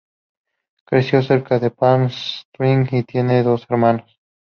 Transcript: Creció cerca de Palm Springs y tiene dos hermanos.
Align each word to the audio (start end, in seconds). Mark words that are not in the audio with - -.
Creció 0.83 1.21
cerca 1.21 1.59
de 1.59 1.69
Palm 1.69 2.05
Springs 2.09 2.91
y 2.91 3.03
tiene 3.03 3.43
dos 3.43 3.67
hermanos. 3.69 4.19